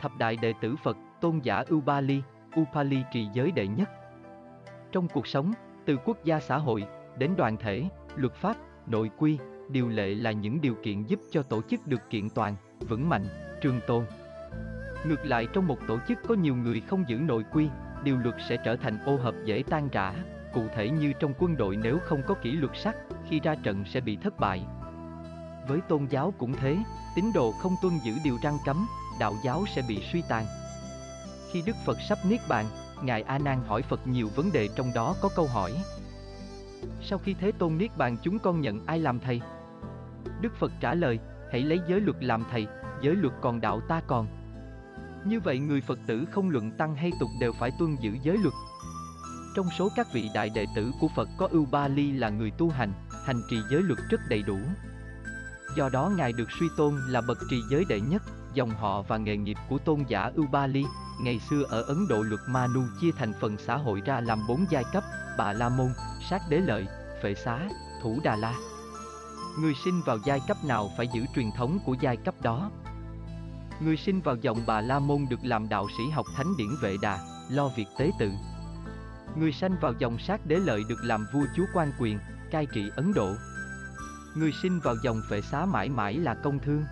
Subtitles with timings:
[0.00, 2.22] Thập đại đệ tử Phật, tôn giả Upali,
[2.60, 3.90] Upali trì giới đệ nhất.
[4.92, 5.52] Trong cuộc sống,
[5.86, 6.84] từ quốc gia xã hội,
[7.18, 7.84] đến đoàn thể,
[8.16, 8.56] luật pháp,
[8.86, 9.38] nội quy,
[9.68, 13.26] điều lệ là những điều kiện giúp cho tổ chức được kiện toàn, vững mạnh,
[13.60, 14.04] trường tồn.
[15.06, 17.68] Ngược lại trong một tổ chức có nhiều người không giữ nội quy,
[18.04, 20.14] điều luật sẽ trở thành ô hợp dễ tan rã,
[20.54, 22.96] cụ thể như trong quân đội nếu không có kỷ luật sắt,
[23.28, 24.66] khi ra trận sẽ bị thất bại.
[25.68, 26.78] Với tôn giáo cũng thế,
[27.16, 28.86] tín đồ không tuân giữ điều răn cấm,
[29.20, 30.46] đạo giáo sẽ bị suy tàn.
[31.52, 32.66] Khi Đức Phật sắp niết bàn,
[33.02, 35.72] Ngài A Nan hỏi Phật nhiều vấn đề trong đó có câu hỏi.
[37.02, 39.40] Sau khi Thế Tôn niết bàn chúng con nhận ai làm thầy?
[40.40, 41.18] Đức Phật trả lời,
[41.52, 42.66] hãy lấy giới luật làm thầy,
[43.02, 44.26] giới luật còn đạo ta còn.
[45.24, 48.38] Như vậy người Phật tử không luận tăng hay tục đều phải tuân giữ giới
[48.38, 48.54] luật.
[49.56, 52.50] Trong số các vị đại đệ tử của Phật có Ưu Ba Ly là người
[52.50, 52.92] tu hành,
[53.24, 54.58] hành trì giới luật rất đầy đủ.
[55.76, 58.22] Do đó Ngài được suy tôn là bậc trì giới đệ nhất,
[58.54, 60.84] dòng họ và nghề nghiệp của tôn giả Ưu Ba Ly.
[61.20, 64.64] Ngày xưa ở Ấn Độ luật Manu chia thành phần xã hội ra làm bốn
[64.70, 65.04] giai cấp,
[65.38, 65.88] Bà La Môn,
[66.30, 66.86] Sát Đế Lợi,
[67.22, 67.68] Phệ Xá,
[68.02, 68.54] Thủ Đà La.
[69.60, 72.70] Người sinh vào giai cấp nào phải giữ truyền thống của giai cấp đó.
[73.80, 76.96] Người sinh vào dòng Bà La Môn được làm đạo sĩ học thánh điển vệ
[77.02, 77.18] đà,
[77.50, 78.30] lo việc tế tự.
[79.36, 82.18] Người sanh vào dòng sát đế lợi được làm vua chúa quan quyền,
[82.50, 83.32] cai trị Ấn Độ.
[84.34, 86.84] Người sinh vào dòng phệ xá mãi mãi là công thương.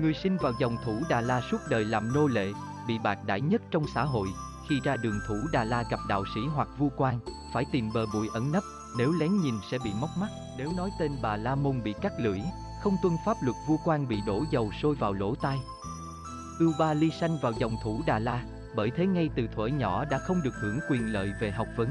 [0.00, 2.52] Người sinh vào dòng thủ Đà La suốt đời làm nô lệ,
[2.86, 4.28] bị bạc đãi nhất trong xã hội,
[4.68, 7.18] khi ra đường thủ Đà La gặp đạo sĩ hoặc vua quan,
[7.54, 8.62] phải tìm bờ bụi ẩn nấp,
[8.98, 10.28] nếu lén nhìn sẽ bị móc mắt,
[10.58, 12.40] nếu nói tên bà La Môn bị cắt lưỡi,
[12.82, 15.58] không tuân pháp luật vua quan bị đổ dầu sôi vào lỗ tai.
[16.58, 18.44] Ưu Ba Ly sanh vào dòng thủ Đà La,
[18.76, 21.90] bởi thế ngay từ thuở nhỏ đã không được hưởng quyền lợi về học vấn.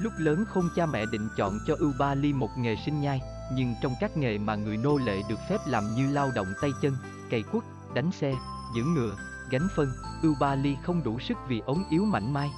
[0.00, 3.20] Lúc lớn không cha mẹ định chọn cho Ưu Ba Ly một nghề sinh nhai,
[3.52, 6.70] nhưng trong các nghề mà người nô lệ được phép làm như lao động tay
[6.82, 6.96] chân,
[7.30, 7.64] cày cuốc,
[7.94, 8.34] đánh xe,
[8.76, 9.16] giữ ngựa,
[9.50, 9.92] gánh phân,
[10.22, 12.50] Ưu Ba Ly không đủ sức vì ống yếu mảnh mai.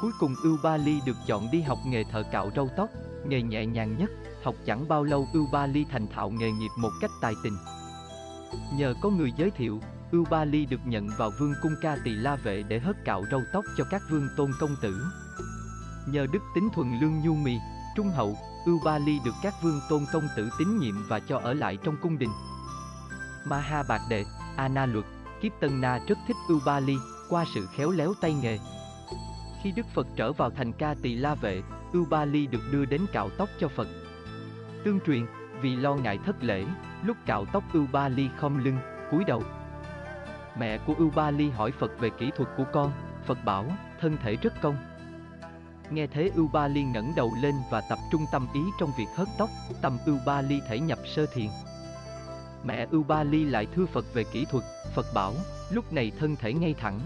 [0.00, 2.88] Cuối cùng Ưu Ba Ly được chọn đi học nghề thợ cạo râu tóc,
[3.26, 4.10] nghề nhẹ nhàng nhất,
[4.44, 7.56] học chẳng bao lâu Ưu Ba Ly thành thạo nghề nghiệp một cách tài tình.
[8.76, 9.80] Nhờ có người giới thiệu,
[10.12, 13.24] Ưu Ba Ly được nhận vào vương cung ca tỳ la vệ để hớt cạo
[13.30, 15.04] râu tóc cho các vương tôn công tử.
[16.06, 17.56] Nhờ đức tính thuần lương nhu mì,
[17.94, 18.36] trung hậu,
[18.66, 21.78] Ưu Ba Ly được các vương tôn công tử tín nhiệm và cho ở lại
[21.84, 22.30] trong cung đình.
[23.44, 24.24] Maha Bạc Đệ,
[24.56, 25.04] Ana Luật,
[25.40, 26.96] Kiếp Tân Na rất thích Ưu Ba Ly
[27.28, 28.58] qua sự khéo léo tay nghề.
[29.62, 32.84] Khi Đức Phật trở vào thành ca tỳ la vệ, Ưu Ba Ly được đưa
[32.84, 33.88] đến cạo tóc cho Phật.
[34.84, 35.26] Tương truyền,
[35.60, 36.64] vì lo ngại thất lễ,
[37.04, 38.78] lúc cạo tóc Ưu Ba Ly không lưng,
[39.10, 39.42] cúi đầu.
[40.58, 42.92] Mẹ của Ưu Ba Ly hỏi Phật về kỹ thuật của con,
[43.26, 43.66] Phật bảo,
[44.00, 44.76] thân thể rất công.
[45.94, 49.08] Nghe thế Ưu Ba Ly ngẩng đầu lên và tập trung tâm ý trong việc
[49.14, 49.50] hớt tóc,
[49.82, 51.48] tâm Ưu Ba Ly thể nhập sơ thiền.
[52.64, 54.64] Mẹ Ưu Ba Ly lại thưa Phật về kỹ thuật,
[54.94, 55.34] Phật bảo,
[55.70, 57.00] lúc này thân thể ngay thẳng.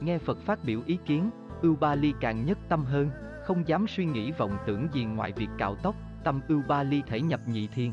[0.00, 1.30] Nghe Phật phát biểu ý kiến,
[1.62, 3.10] Ưu Ba Ly càng nhất tâm hơn,
[3.44, 7.02] không dám suy nghĩ vọng tưởng gì ngoài việc cạo tóc, tâm Ưu Ba Ly
[7.06, 7.92] thể nhập nhị thiền.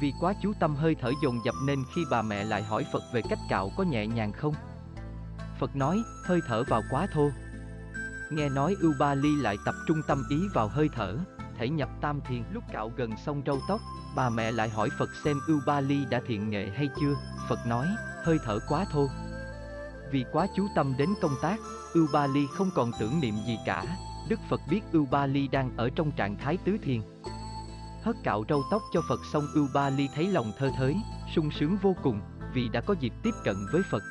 [0.00, 3.02] Vì quá chú tâm hơi thở dồn dập nên khi bà mẹ lại hỏi Phật
[3.12, 4.54] về cách cạo có nhẹ nhàng không?
[5.58, 7.30] Phật nói, hơi thở vào quá thô.
[8.30, 11.16] Nghe nói Ưu Ba Ly lại tập trung tâm ý vào hơi thở,
[11.58, 13.80] thể nhập tam thiền lúc cạo gần xong râu tóc,
[14.16, 17.14] bà mẹ lại hỏi Phật xem Ưu Ba Ly đã thiện nghệ hay chưa,
[17.48, 17.86] Phật nói,
[18.24, 19.08] hơi thở quá thô.
[20.12, 21.56] Vì quá chú tâm đến công tác,
[21.94, 23.84] Ưu Ba Ly không còn tưởng niệm gì cả,
[24.28, 27.00] Đức Phật biết Ưu Ba Ly đang ở trong trạng thái tứ thiền.
[28.02, 30.96] Hất cạo râu tóc cho Phật xong Ưu Ba Ly thấy lòng thơ thới,
[31.34, 32.20] sung sướng vô cùng,
[32.54, 34.02] vì đã có dịp tiếp cận với Phật.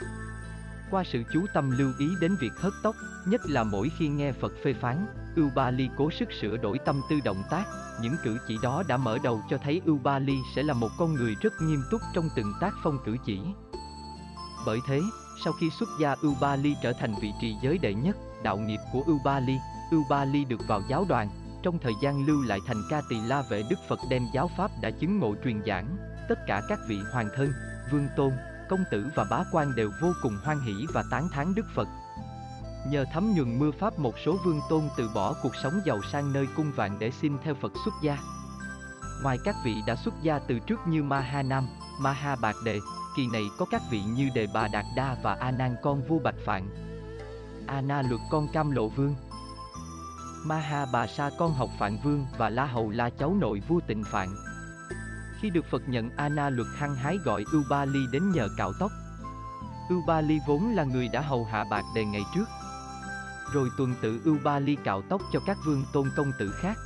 [0.91, 4.31] Qua sự chú tâm lưu ý đến việc hớt tóc, nhất là mỗi khi nghe
[4.31, 5.05] Phật phê phán,
[5.35, 7.63] Ưu Ba Ly cố sức sửa đổi tâm tư động tác,
[8.01, 10.89] những cử chỉ đó đã mở đầu cho thấy Ưu Ba Ly sẽ là một
[10.97, 13.39] con người rất nghiêm túc trong từng tác phong cử chỉ.
[14.65, 15.01] Bởi thế,
[15.43, 18.57] sau khi xuất gia Ưu Ba Ly trở thành vị trì giới đệ nhất, đạo
[18.57, 19.57] nghiệp của Ưu Ba Ly,
[19.91, 21.29] Ưu Ba Ly được vào giáo đoàn,
[21.63, 24.71] trong thời gian lưu lại thành ca tỳ la vệ Đức Phật đem giáo pháp
[24.81, 25.97] đã chứng ngộ truyền giảng,
[26.29, 27.53] tất cả các vị hoàng thân,
[27.91, 28.31] vương tôn,
[28.69, 31.87] công tử và bá quan đều vô cùng hoan hỷ và tán thán Đức Phật.
[32.89, 36.33] Nhờ thấm nhuần mưa pháp một số vương tôn từ bỏ cuộc sống giàu sang
[36.33, 38.17] nơi cung vạn để xin theo Phật xuất gia.
[39.23, 41.67] Ngoài các vị đã xuất gia từ trước như Ma Ha Nam,
[41.99, 42.79] Ma Ha Bạc Đệ,
[43.17, 46.19] kỳ này có các vị như Đề Bà Đạt Đa và A Nan con vua
[46.19, 46.69] Bạch Phạn,
[47.67, 49.15] A Na Luật con Cam Lộ Vương,
[50.45, 53.79] Ma Ha Bà Sa con học Phạn Vương và La Hầu La cháu nội vua
[53.87, 54.27] Tịnh Phạn.
[55.41, 58.91] Khi được Phật nhận Anna Na Luật hăng hái gọi Ubali đến nhờ cạo tóc.
[59.93, 62.45] Ubali vốn là người đã hầu hạ bạc đề ngày trước.
[63.53, 66.77] Rồi tuần tự Ubali cạo tóc cho các vương tôn công tử khác.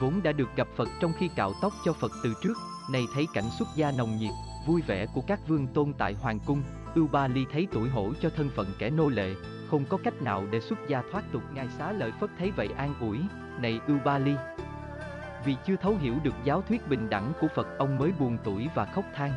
[0.00, 2.54] Vốn đã được gặp Phật trong khi cạo tóc cho Phật từ trước,
[2.92, 4.32] nay thấy cảnh xuất gia nồng nhiệt,
[4.66, 6.62] vui vẻ của các vương tôn tại hoàng cung,
[7.00, 9.34] Ubali thấy tuổi hổ cho thân phận kẻ nô lệ,
[9.70, 12.68] không có cách nào để xuất gia thoát tục ngài xá lợi Phất thấy vậy
[12.76, 13.18] an ủi,
[13.60, 14.34] này Ubali.
[15.44, 18.68] Vì chưa thấu hiểu được giáo thuyết bình đẳng của Phật ông mới buồn tuổi
[18.74, 19.32] và khóc than.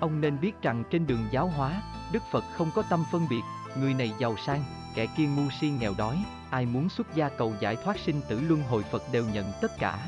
[0.00, 3.42] Ông nên biết rằng trên đường giáo hóa, Đức Phật không có tâm phân biệt,
[3.78, 4.64] người này giàu sang,
[4.94, 8.40] kẻ kia ngu si nghèo đói, ai muốn xuất gia cầu giải thoát sinh tử
[8.40, 9.98] luân hồi Phật đều nhận tất cả.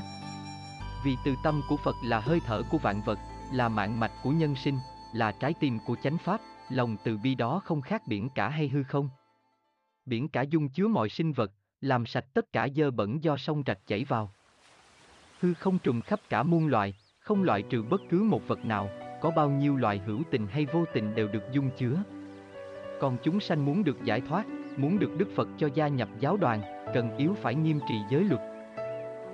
[1.05, 3.19] Vì từ tâm của Phật là hơi thở của vạn vật,
[3.53, 4.79] là mạng mạch của nhân sinh,
[5.15, 8.69] là trái tim của chánh pháp, lòng từ bi đó không khác biển cả hay
[8.69, 9.09] hư không.
[10.05, 13.63] Biển cả dung chứa mọi sinh vật, làm sạch tất cả dơ bẩn do sông
[13.67, 14.33] rạch chảy vào.
[15.47, 18.89] Hư không trùm khắp cả muôn loài, không loại trừ bất cứ một vật nào,
[19.21, 21.97] có bao nhiêu loài hữu tình hay vô tình đều được dung chứa.
[23.01, 24.47] Còn chúng sanh muốn được giải thoát,
[24.77, 26.61] muốn được Đức Phật cho gia nhập giáo đoàn,
[26.95, 28.41] cần yếu phải nghiêm trì giới luật.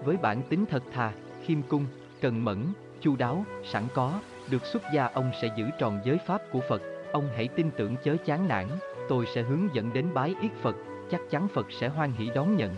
[0.04, 1.12] Với bản tính thật thà,
[1.42, 1.86] khiêm cung,
[2.20, 2.58] cần mẫn,
[3.00, 4.20] chu đáo, sẵn có,
[4.50, 6.82] được xuất gia ông sẽ giữ tròn giới pháp của Phật,
[7.12, 8.66] ông hãy tin tưởng chớ chán nản,
[9.08, 10.76] tôi sẽ hướng dẫn đến bái yết Phật,
[11.10, 12.74] chắc chắn Phật sẽ hoan hỷ đón nhận.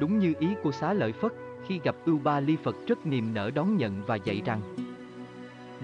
[0.00, 1.32] Đúng như ý của xá lợi Phất,
[1.68, 4.60] khi gặp Ưu Ba Ly Phật rất niềm nở đón nhận và dạy rằng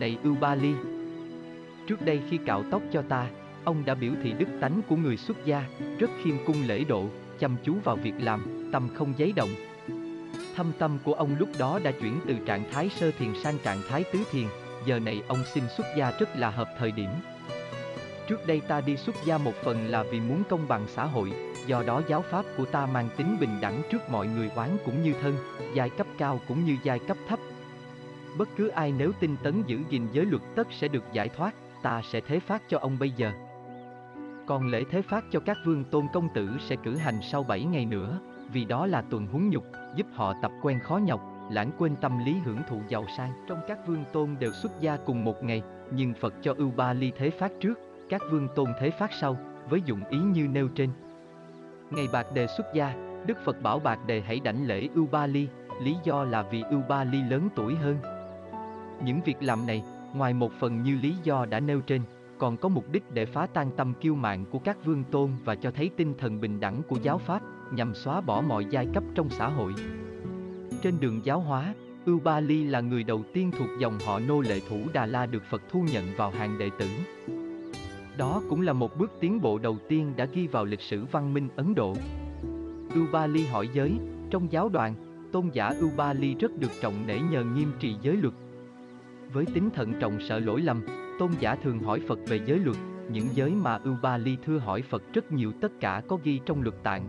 [0.00, 0.72] Này Ưu Ba Ly,
[1.86, 3.26] trước đây khi cạo tóc cho ta,
[3.64, 5.64] ông đã biểu thị đức tánh của người xuất gia,
[5.98, 7.04] rất khiêm cung lễ độ,
[7.38, 9.50] chăm chú vào việc làm, tâm không giấy động.
[10.56, 13.78] Thâm tâm của ông lúc đó đã chuyển từ trạng thái sơ thiền sang trạng
[13.88, 14.46] thái tứ thiền,
[14.86, 17.10] giờ này ông xin xuất gia rất là hợp thời điểm.
[18.30, 21.32] Trước đây ta đi xuất gia một phần là vì muốn công bằng xã hội,
[21.66, 25.02] do đó giáo pháp của ta mang tính bình đẳng trước mọi người oán cũng
[25.02, 25.34] như thân,
[25.74, 27.38] giai cấp cao cũng như giai cấp thấp.
[28.38, 31.54] Bất cứ ai nếu tinh tấn giữ gìn giới luật tất sẽ được giải thoát,
[31.82, 33.32] ta sẽ thế phát cho ông bây giờ.
[34.46, 37.64] Còn lễ thế phát cho các vương tôn công tử sẽ cử hành sau 7
[37.64, 38.18] ngày nữa,
[38.52, 39.64] vì đó là tuần huấn nhục,
[39.96, 43.32] giúp họ tập quen khó nhọc, lãng quên tâm lý hưởng thụ giàu sang.
[43.48, 46.92] Trong các vương tôn đều xuất gia cùng một ngày, nhưng Phật cho ưu ba
[46.92, 47.78] ly thế phát trước,
[48.10, 49.36] các vương tôn thế phát sau,
[49.68, 50.90] với dụng ý như nêu trên.
[51.90, 52.94] Ngày bạc đề xuất gia,
[53.26, 55.48] Đức Phật bảo bạc đề hãy đảnh lễ ưu ba ly,
[55.82, 57.96] lý do là vì ưu ba ly lớn tuổi hơn.
[59.04, 59.82] Những việc làm này,
[60.14, 62.02] ngoài một phần như lý do đã nêu trên,
[62.38, 65.54] còn có mục đích để phá tan tâm kiêu mạng của các vương tôn và
[65.54, 67.42] cho thấy tinh thần bình đẳng của giáo pháp,
[67.72, 69.74] nhằm xóa bỏ mọi giai cấp trong xã hội.
[70.82, 71.74] Trên đường giáo hóa,
[72.06, 75.26] Ưu Ba Ly là người đầu tiên thuộc dòng họ nô lệ thủ Đà La
[75.26, 76.86] được Phật thu nhận vào hàng đệ tử.
[78.20, 81.34] Đó cũng là một bước tiến bộ đầu tiên đã ghi vào lịch sử văn
[81.34, 81.94] minh Ấn Độ.
[83.00, 83.92] Ubali hỏi giới,
[84.30, 84.94] trong giáo đoàn,
[85.32, 88.34] tôn giả Ubali rất được trọng nể nhờ nghiêm trì giới luật.
[89.32, 90.86] Với tính thận trọng sợ lỗi lầm,
[91.18, 92.76] tôn giả thường hỏi Phật về giới luật,
[93.12, 96.82] những giới mà Ubali thưa hỏi Phật rất nhiều tất cả có ghi trong luật
[96.82, 97.04] tạng.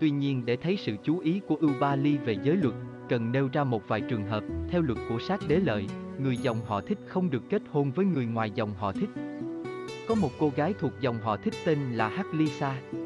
[0.00, 2.74] Tuy nhiên để thấy sự chú ý của Ubali về giới luật,
[3.08, 5.86] cần nêu ra một vài trường hợp, theo luật của sát đế lợi,
[6.18, 9.10] người dòng họ thích không được kết hôn với người ngoài dòng họ thích.
[10.08, 12.74] Có một cô gái thuộc dòng họ thích tên là Hắc Lisa.
[12.92, 13.00] Sa.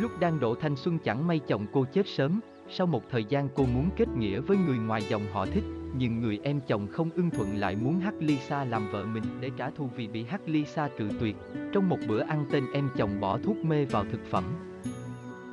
[0.00, 3.48] Lúc đang độ thanh xuân chẳng may chồng cô chết sớm, sau một thời gian
[3.54, 5.64] cô muốn kết nghĩa với người ngoài dòng họ thích,
[5.96, 9.24] nhưng người em chồng không ưng thuận lại muốn Hắc Lisa Sa làm vợ mình
[9.40, 11.36] để trả thù vì bị Hắc Lisa Sa cự tuyệt.
[11.72, 14.44] Trong một bữa ăn tên em chồng bỏ thuốc mê vào thực phẩm.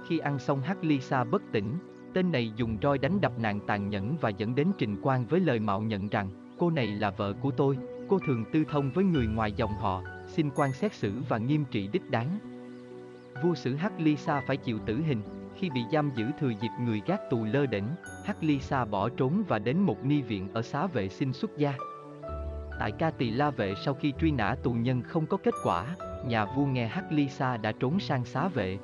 [0.07, 1.77] Khi ăn xong Hắc Lisa Sa bất tỉnh,
[2.13, 5.39] tên này dùng roi đánh đập nàng tàn nhẫn và dẫn đến trình quan với
[5.39, 7.77] lời mạo nhận rằng cô này là vợ của tôi,
[8.07, 11.65] cô thường tư thông với người ngoài dòng họ, xin quan xét xử và nghiêm
[11.71, 12.39] trị đích đáng.
[13.43, 15.21] Vua sử Hắc Ly Sa phải chịu tử hình,
[15.55, 17.87] khi bị giam giữ thừa dịp người gác tù lơ đỉnh,
[18.25, 21.57] Hắc Ly Sa bỏ trốn và đến một ni viện ở xá vệ xin xuất
[21.57, 21.73] gia.
[22.79, 25.85] Tại ca tỳ la vệ sau khi truy nã tù nhân không có kết quả,
[26.27, 28.77] nhà vua nghe Hắc Ly Sa đã trốn sang xá vệ.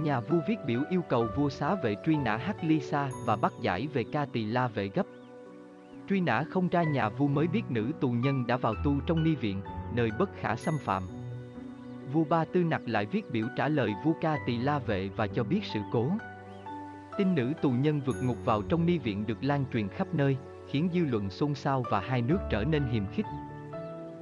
[0.00, 3.36] Nhà vua viết biểu yêu cầu vua xá vệ truy nã Hắc Ly Sa và
[3.36, 5.06] bắt giải về ca tỳ la vệ gấp.
[6.08, 9.24] Truy nã không ra nhà vua mới biết nữ tù nhân đã vào tu trong
[9.24, 9.60] ni viện,
[9.94, 11.02] nơi bất khả xâm phạm.
[12.12, 15.26] Vua Ba Tư Nặc lại viết biểu trả lời vua ca tỳ la vệ và
[15.26, 16.10] cho biết sự cố.
[17.18, 20.36] Tin nữ tù nhân vượt ngục vào trong ni viện được lan truyền khắp nơi,
[20.68, 23.26] khiến dư luận xôn xao và hai nước trở nên hiềm khích.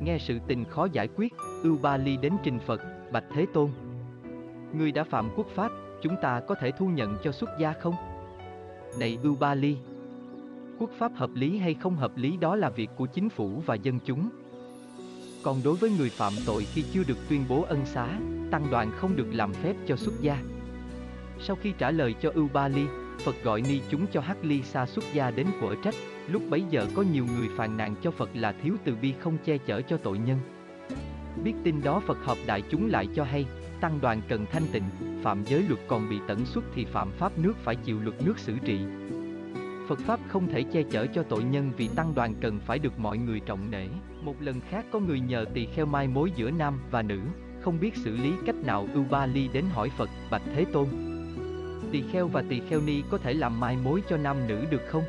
[0.01, 1.33] Nghe sự tình khó giải quyết,
[1.63, 2.83] Ưu Ba Ly đến trình Phật,
[3.13, 3.71] Bạch Thế Tôn.
[4.73, 5.73] Người đã phạm quốc pháp,
[6.03, 7.95] chúng ta có thể thu nhận cho xuất gia không?
[9.01, 9.77] Này Ưu Ba Ly,
[10.79, 13.75] quốc pháp hợp lý hay không hợp lý đó là việc của chính phủ và
[13.75, 14.29] dân chúng.
[15.43, 18.19] Còn đối với người phạm tội khi chưa được tuyên bố ân xá,
[18.51, 20.43] tăng đoàn không được làm phép cho xuất gia.
[21.41, 22.85] Sau khi trả lời cho Ưu Ba Ly,
[23.25, 25.95] Phật gọi ni chúng cho Hắc Ly Sa xuất gia đến quở trách,
[26.29, 29.39] lúc bấy giờ có nhiều người phàn nàn cho Phật là thiếu từ bi không
[29.45, 30.39] che chở cho tội nhân.
[31.45, 33.47] Biết tin đó Phật họp đại chúng lại cho hay,
[33.81, 34.85] tăng đoàn cần thanh tịnh,
[35.23, 38.39] phạm giới luật còn bị tẩn xuất thì phạm pháp nước phải chịu luật nước
[38.39, 38.79] xử trị.
[39.89, 42.99] Phật Pháp không thể che chở cho tội nhân vì tăng đoàn cần phải được
[42.99, 43.87] mọi người trọng nể.
[44.23, 47.21] Một lần khác có người nhờ tỳ kheo mai mối giữa nam và nữ,
[47.61, 50.87] không biết xử lý cách nào ưu ba ly đến hỏi Phật, Bạch Thế Tôn.
[51.93, 54.83] Tỳ kheo và tỳ kheo ni có thể làm mai mối cho nam nữ được
[54.89, 55.03] không?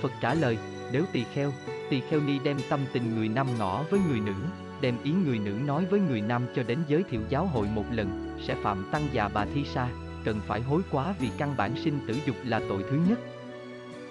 [0.00, 0.58] Phật trả lời,
[0.92, 1.52] nếu tỳ kheo,
[1.90, 4.34] tỳ kheo ni đem tâm tình người nam ngỏ với người nữ,
[4.80, 7.84] đem ý người nữ nói với người nam cho đến giới thiệu giáo hội một
[7.90, 9.88] lần, sẽ phạm tăng già bà thi sa,
[10.24, 13.18] cần phải hối quá vì căn bản sinh tử dục là tội thứ nhất.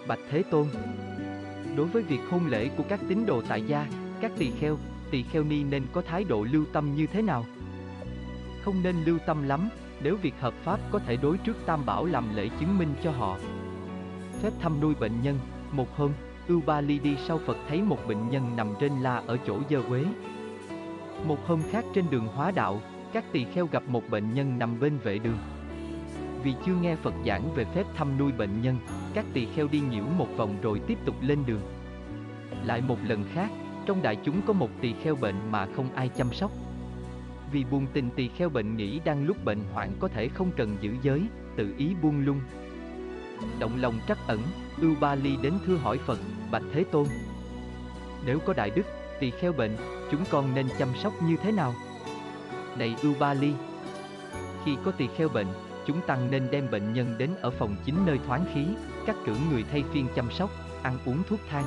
[0.08, 0.67] Bạch Thế Tôn
[1.75, 3.88] Đối với việc hôn lễ của các tín đồ tại gia,
[4.22, 4.77] các tỳ kheo,
[5.12, 7.46] tỳ kheo ni nên có thái độ lưu tâm như thế nào?
[8.63, 9.70] Không nên lưu tâm lắm,
[10.03, 13.12] nếu việc hợp pháp có thể đối trước Tam Bảo làm lễ chứng minh cho
[13.12, 13.38] họ.
[14.41, 15.39] Phép thăm nuôi bệnh nhân,
[15.72, 16.12] một hôm,
[16.48, 19.60] Ưu Ba Ly đi sau Phật thấy một bệnh nhân nằm trên la ở chỗ
[19.70, 20.05] dơ quế.
[21.27, 22.81] Một hôm khác trên đường hóa đạo,
[23.13, 25.38] các tỳ kheo gặp một bệnh nhân nằm bên vệ đường.
[26.43, 28.77] Vì chưa nghe Phật giảng về phép thăm nuôi bệnh nhân,
[29.13, 31.62] các tỳ kheo đi nhiễu một vòng rồi tiếp tục lên đường.
[32.65, 33.50] Lại một lần khác,
[33.86, 36.51] trong đại chúng có một tỳ kheo bệnh mà không ai chăm sóc.
[37.51, 40.77] Vì buồn tình tỳ kheo bệnh nghĩ đang lúc bệnh hoạn có thể không cần
[40.82, 41.22] giữ giới,
[41.56, 42.39] tự ý buông lung.
[43.60, 44.39] Động lòng trắc ẩn,
[44.82, 46.20] Ưu Ba Ly đến thưa hỏi Phật,
[46.51, 47.08] Bạch Thế Tôn.
[48.25, 48.86] Nếu có đại đức,
[49.20, 49.77] tỳ kheo bệnh,
[50.12, 51.74] chúng con nên chăm sóc như thế nào?
[52.77, 53.53] Này Ưu Ba Ly,
[54.65, 55.48] khi có tỳ kheo bệnh,
[55.86, 58.65] chúng tăng nên đem bệnh nhân đến ở phòng chính nơi thoáng khí,
[59.05, 60.50] các cử người thay phiên chăm sóc,
[60.84, 61.65] ăn uống thuốc thang.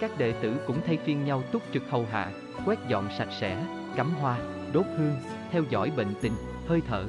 [0.00, 2.32] Các đệ tử cũng thay phiên nhau túc trực hầu hạ,
[2.66, 4.38] quét dọn sạch sẽ, cắm hoa,
[4.72, 5.16] đốt hương,
[5.50, 6.32] theo dõi bệnh tình,
[6.66, 7.04] hơi thở.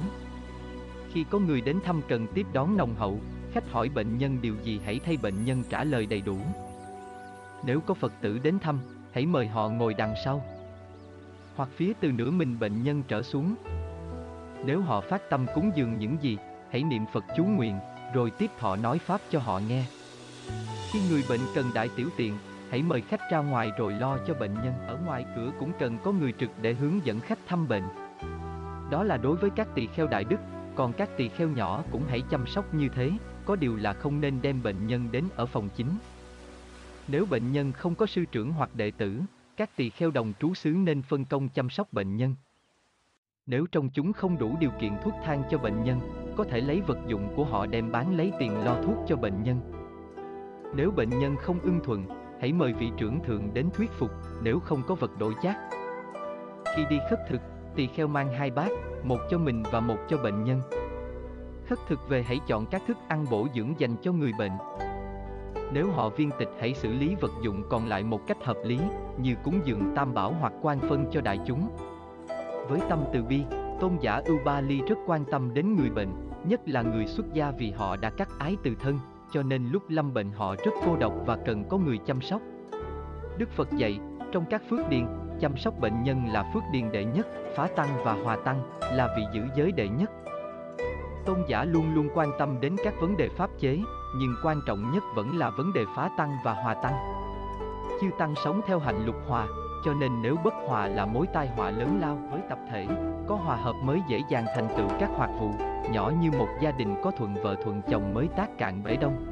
[1.13, 3.19] Khi có người đến thăm cần tiếp đón nồng hậu,
[3.51, 6.37] khách hỏi bệnh nhân điều gì hãy thay bệnh nhân trả lời đầy đủ.
[7.65, 8.79] Nếu có Phật tử đến thăm,
[9.11, 10.45] hãy mời họ ngồi đằng sau.
[11.55, 13.55] Hoặc phía từ nửa mình bệnh nhân trở xuống.
[14.65, 16.37] Nếu họ phát tâm cúng dường những gì,
[16.71, 17.79] hãy niệm Phật chú nguyện,
[18.15, 19.85] rồi tiếp thọ nói Pháp cho họ nghe.
[20.91, 22.37] Khi người bệnh cần đại tiểu tiện,
[22.69, 24.73] hãy mời khách ra ngoài rồi lo cho bệnh nhân.
[24.87, 27.83] Ở ngoài cửa cũng cần có người trực để hướng dẫn khách thăm bệnh.
[28.91, 30.37] Đó là đối với các tỳ kheo đại đức,
[30.75, 33.11] còn các tỳ kheo nhỏ cũng hãy chăm sóc như thế,
[33.45, 35.89] có điều là không nên đem bệnh nhân đến ở phòng chính.
[37.07, 39.21] Nếu bệnh nhân không có sư trưởng hoặc đệ tử,
[39.57, 42.35] các tỳ kheo đồng trú xứ nên phân công chăm sóc bệnh nhân.
[43.47, 45.99] Nếu trong chúng không đủ điều kiện thuốc thang cho bệnh nhân,
[46.37, 49.43] có thể lấy vật dụng của họ đem bán lấy tiền lo thuốc cho bệnh
[49.43, 49.59] nhân.
[50.75, 52.05] Nếu bệnh nhân không ưng thuận,
[52.41, 54.11] hãy mời vị trưởng thượng đến thuyết phục,
[54.43, 55.57] nếu không có vật đổi chác.
[56.75, 57.41] Khi đi khất thực,
[57.75, 58.71] tỳ kheo mang hai bát,
[59.03, 60.61] một cho mình và một cho bệnh nhân.
[61.67, 64.53] Khất thực về hãy chọn các thức ăn bổ dưỡng dành cho người bệnh.
[65.73, 68.79] Nếu họ viên tịch hãy xử lý vật dụng còn lại một cách hợp lý,
[69.17, 71.69] như cúng dường tam bảo hoặc quan phân cho đại chúng.
[72.69, 73.43] Với tâm từ bi,
[73.79, 76.09] tôn giả Ubali rất quan tâm đến người bệnh,
[76.43, 78.99] nhất là người xuất gia vì họ đã cắt ái từ thân,
[79.31, 82.41] cho nên lúc lâm bệnh họ rất cô độc và cần có người chăm sóc.
[83.37, 83.99] Đức Phật dạy,
[84.31, 85.07] trong các phước điền,
[85.39, 88.59] chăm sóc bệnh nhân là phước điền đệ nhất, phá tăng và hòa tăng
[88.93, 90.11] là vị giữ giới đệ nhất.
[91.25, 93.79] Tôn giả luôn luôn quan tâm đến các vấn đề pháp chế,
[94.17, 96.93] nhưng quan trọng nhất vẫn là vấn đề phá tăng và hòa tăng.
[98.01, 99.47] Chư tăng sống theo hạnh lục hòa,
[99.85, 102.87] cho nên nếu bất hòa là mối tai họa lớn lao với tập thể,
[103.27, 105.49] có hòa hợp mới dễ dàng thành tựu các hoạt vụ,
[105.91, 109.25] nhỏ như một gia đình có thuận vợ thuận chồng mới tác cạn bể đông.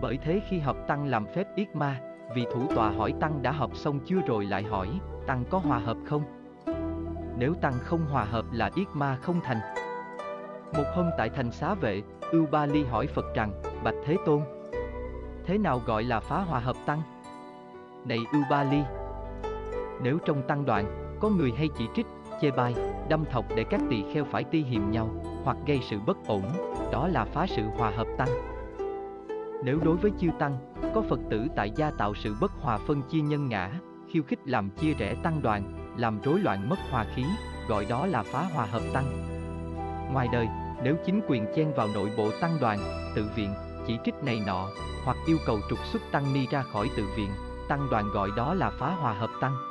[0.00, 2.00] Bởi thế khi hợp tăng làm phép yết ma,
[2.34, 4.88] vị thủ tòa hỏi tăng đã hợp xong chưa rồi lại hỏi,
[5.26, 6.22] tăng có hòa hợp không?
[7.38, 9.58] Nếu tăng không hòa hợp là yết ma không thành.
[10.76, 13.52] Một hôm tại thành xá vệ, Ưu Ba Ly hỏi Phật rằng,
[13.84, 14.42] Bạch Thế Tôn,
[15.44, 17.02] thế nào gọi là phá hòa hợp tăng?
[18.04, 18.82] Này Ưu Ba Ly,
[20.02, 22.06] nếu trong tăng đoạn, có người hay chỉ trích,
[22.40, 22.74] chê bai,
[23.08, 25.10] đâm thọc để các tỳ kheo phải ti hiềm nhau,
[25.44, 26.42] hoặc gây sự bất ổn,
[26.92, 28.28] đó là phá sự hòa hợp tăng.
[29.64, 30.56] Nếu đối với chư tăng,
[30.94, 33.70] có Phật tử tại gia tạo sự bất hòa phân chia nhân ngã,
[34.08, 35.62] khiêu khích làm chia rẽ tăng đoàn,
[35.96, 37.24] làm rối loạn mất hòa khí,
[37.68, 39.04] gọi đó là phá hòa hợp tăng.
[40.12, 40.48] Ngoài đời,
[40.82, 42.78] nếu chính quyền chen vào nội bộ tăng đoàn,
[43.14, 43.54] tự viện,
[43.86, 44.68] chỉ trích này nọ,
[45.04, 47.30] hoặc yêu cầu trục xuất tăng ni ra khỏi tự viện,
[47.68, 49.67] tăng đoàn gọi đó là phá hòa hợp tăng.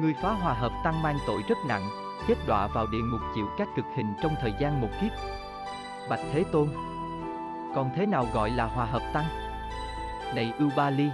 [0.00, 1.90] Người phá hòa hợp tăng mang tội rất nặng,
[2.28, 5.12] chết đọa vào địa ngục chịu các cực hình trong thời gian một kiếp.
[6.08, 6.68] Bạch Thế Tôn
[7.74, 9.24] Còn thế nào gọi là hòa hợp tăng?
[10.34, 11.08] Này Ưu Ba Ly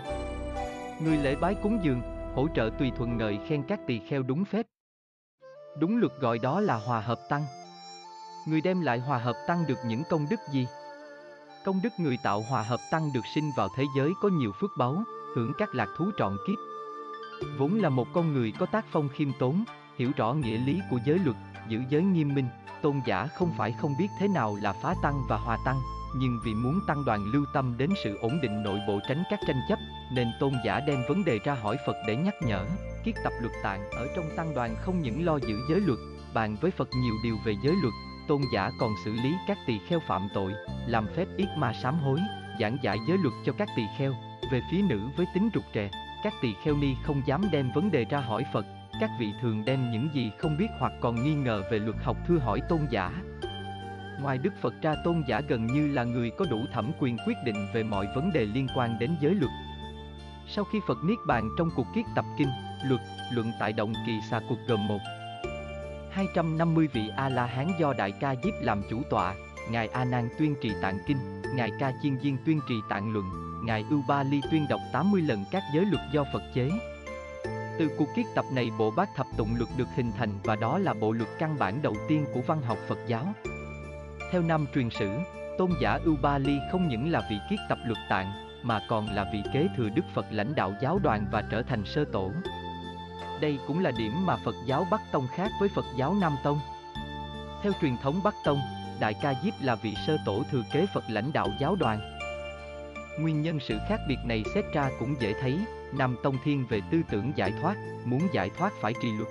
[1.00, 2.02] Người lễ bái cúng dường,
[2.34, 4.66] hỗ trợ tùy thuận ngợi khen các tỳ kheo đúng phép.
[5.78, 7.44] Đúng luật gọi đó là hòa hợp tăng.
[8.48, 10.66] Người đem lại hòa hợp tăng được những công đức gì?
[11.64, 14.70] Công đức người tạo hòa hợp tăng được sinh vào thế giới có nhiều phước
[14.78, 15.02] báu,
[15.36, 16.73] hưởng các lạc thú trọn kiếp.
[17.58, 19.64] Vốn là một con người có tác phong khiêm tốn,
[19.98, 21.36] hiểu rõ nghĩa lý của giới luật,
[21.68, 22.48] giữ giới nghiêm minh,
[22.82, 25.80] tôn giả không phải không biết thế nào là phá tăng và hòa tăng,
[26.16, 29.40] nhưng vì muốn tăng đoàn lưu tâm đến sự ổn định nội bộ tránh các
[29.46, 29.78] tranh chấp,
[30.12, 32.66] nên tôn giả đem vấn đề ra hỏi Phật để nhắc nhở.
[33.04, 35.98] Kiết tập luật tạng ở trong tăng đoàn không những lo giữ giới luật,
[36.34, 37.94] bàn với Phật nhiều điều về giới luật,
[38.28, 40.52] tôn giả còn xử lý các tỳ kheo phạm tội,
[40.86, 42.18] làm phép yết ma sám hối,
[42.60, 44.14] giảng giải giới luật cho các tỳ kheo.
[44.52, 45.90] Về phía nữ với tính rụt rè,
[46.24, 48.66] các tỳ kheo ni không dám đem vấn đề ra hỏi Phật,
[49.00, 52.16] các vị thường đem những gì không biết hoặc còn nghi ngờ về luật học
[52.28, 53.12] thưa hỏi tôn giả.
[54.20, 57.34] Ngoài Đức Phật ra tôn giả gần như là người có đủ thẩm quyền quyết
[57.44, 59.50] định về mọi vấn đề liên quan đến giới luật.
[60.48, 62.48] Sau khi Phật Niết Bàn trong cuộc kiết tập kinh,
[62.88, 63.00] luật,
[63.32, 65.00] luận tại động kỳ xà cuộc gồm một
[66.10, 69.34] 250 vị A-la-hán do Đại Ca Diếp làm chủ tọa,
[69.70, 73.24] Ngài A Nan tuyên trì tạng kinh, Ngài Ca Chiên Diên tuyên trì tạng luận,
[73.64, 76.70] Ngài Ưu Ba Ly tuyên đọc 80 lần các giới luật do Phật chế.
[77.78, 80.78] Từ cuộc kiết tập này bộ bát thập tụng luật được hình thành và đó
[80.78, 83.32] là bộ luật căn bản đầu tiên của văn học Phật giáo.
[84.32, 85.10] Theo năm truyền sử,
[85.58, 89.06] tôn giả Ưu Ba Ly không những là vị kiết tập luật tạng, mà còn
[89.06, 92.32] là vị kế thừa Đức Phật lãnh đạo giáo đoàn và trở thành sơ tổ.
[93.40, 96.60] Đây cũng là điểm mà Phật giáo Bắc Tông khác với Phật giáo Nam Tông.
[97.62, 98.60] Theo truyền thống Bắc Tông,
[99.00, 102.13] Đại Ca Diếp là vị sơ tổ thừa kế Phật lãnh đạo giáo đoàn.
[103.18, 105.58] Nguyên nhân sự khác biệt này xét ra cũng dễ thấy,
[105.92, 109.28] Nam Tông thiên về tư tưởng giải thoát, muốn giải thoát phải trì luật.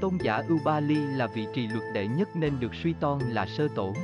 [0.00, 3.68] Tôn giả Ubali là vị trì luật đệ nhất nên được suy tôn là sơ
[3.74, 3.94] tổ.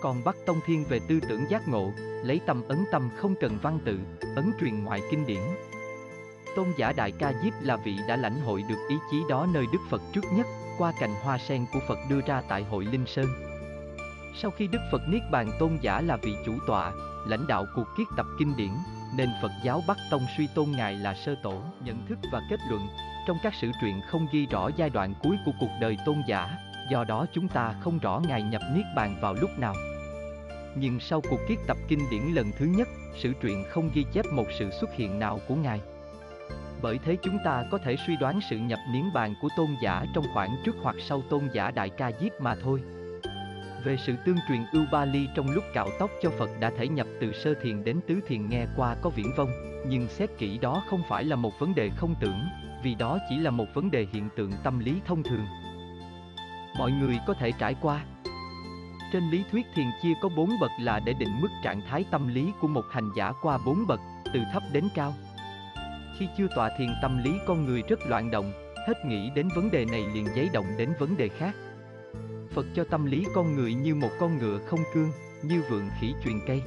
[0.00, 1.92] Còn Bắc Tông thiên về tư tưởng giác ngộ,
[2.24, 3.98] lấy tâm ấn tâm không cần văn tự,
[4.36, 5.42] ấn truyền ngoại kinh điển.
[6.56, 9.66] Tôn giả Đại Ca Diếp là vị đã lãnh hội được ý chí đó nơi
[9.72, 10.46] Đức Phật trước nhất,
[10.78, 13.26] qua cành hoa sen của Phật đưa ra tại hội Linh Sơn.
[14.42, 16.92] Sau khi Đức Phật Niết Bàn tôn giả là vị chủ tọa,
[17.26, 18.70] lãnh đạo cuộc kiết tập kinh điển,
[19.16, 22.60] nên Phật giáo Bắc Tông suy tôn Ngài là sơ tổ, nhận thức và kết
[22.70, 22.86] luận.
[23.26, 26.56] Trong các sử truyện không ghi rõ giai đoạn cuối của cuộc đời tôn giả,
[26.90, 29.74] do đó chúng ta không rõ Ngài nhập Niết Bàn vào lúc nào.
[30.74, 34.26] Nhưng sau cuộc kiết tập kinh điển lần thứ nhất, sử truyện không ghi chép
[34.32, 35.80] một sự xuất hiện nào của Ngài.
[36.82, 40.04] Bởi thế chúng ta có thể suy đoán sự nhập niết bàn của tôn giả
[40.14, 42.82] trong khoảng trước hoặc sau tôn giả Đại Ca Diếp mà thôi.
[43.84, 46.88] Về sự tương truyền ưu ba ly trong lúc cạo tóc cho Phật đã thể
[46.88, 49.50] nhập từ sơ thiền đến tứ thiền nghe qua có viễn vông,
[49.86, 52.40] nhưng xét kỹ đó không phải là một vấn đề không tưởng,
[52.82, 55.46] vì đó chỉ là một vấn đề hiện tượng tâm lý thông thường.
[56.78, 58.04] Mọi người có thể trải qua.
[59.12, 62.28] Trên lý thuyết thiền chia có bốn bậc là để định mức trạng thái tâm
[62.28, 64.00] lý của một hành giả qua bốn bậc,
[64.34, 65.14] từ thấp đến cao.
[66.18, 68.52] Khi chưa tọa thiền tâm lý con người rất loạn động,
[68.86, 71.54] hết nghĩ đến vấn đề này liền giấy động đến vấn đề khác.
[72.54, 76.14] Phật cho tâm lý con người như một con ngựa không cương, như vượng khỉ
[76.24, 76.62] truyền cây.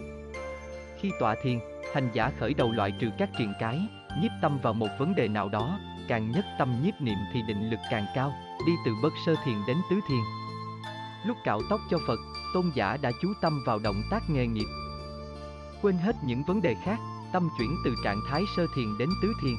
[1.00, 1.60] Khi tọa thiền,
[1.94, 3.80] hành giả khởi đầu loại trừ các triền cái,
[4.22, 7.70] nhiếp tâm vào một vấn đề nào đó, càng nhất tâm nhiếp niệm thì định
[7.70, 8.34] lực càng cao,
[8.68, 10.22] đi từ bất sơ thiền đến tứ thiền.
[11.26, 12.20] Lúc cạo tóc cho Phật,
[12.54, 14.68] tôn giả đã chú tâm vào động tác nghề nghiệp.
[15.82, 17.00] Quên hết những vấn đề khác,
[17.34, 19.56] tâm chuyển từ trạng thái sơ thiền đến tứ thiền.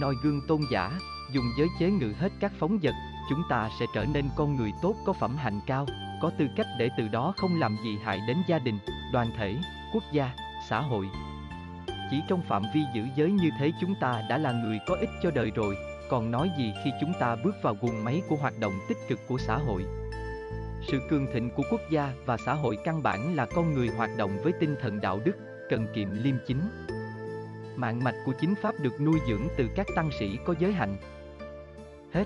[0.00, 0.98] Noi gương tôn giả,
[1.32, 2.94] dùng giới chế ngự hết các phóng vật,
[3.30, 5.86] chúng ta sẽ trở nên con người tốt có phẩm hạnh cao,
[6.20, 8.78] có tư cách để từ đó không làm gì hại đến gia đình,
[9.12, 9.56] đoàn thể,
[9.92, 10.30] quốc gia,
[10.68, 11.06] xã hội.
[12.10, 15.10] Chỉ trong phạm vi giữ giới như thế chúng ta đã là người có ích
[15.22, 15.76] cho đời rồi,
[16.08, 19.18] còn nói gì khi chúng ta bước vào guồng máy của hoạt động tích cực
[19.28, 19.84] của xã hội.
[20.82, 24.10] Sự cường thịnh của quốc gia và xã hội căn bản là con người hoạt
[24.18, 25.36] động với tinh thần đạo đức,
[25.68, 26.60] cần kiệm liêm chính.
[27.76, 30.96] Mạng mạch của chính pháp được nuôi dưỡng từ các tăng sĩ có giới hạnh.
[32.12, 32.24] Hết